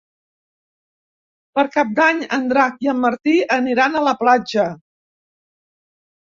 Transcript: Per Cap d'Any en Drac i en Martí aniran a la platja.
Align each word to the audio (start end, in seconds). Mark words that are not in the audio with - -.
Per 1.59 1.65
Cap 1.75 1.91
d'Any 1.99 2.21
en 2.37 2.47
Drac 2.53 2.79
i 2.87 2.89
en 2.95 2.97
Martí 3.03 3.37
aniran 3.59 3.99
a 3.99 4.03
la 4.09 4.15
platja. 4.23 4.65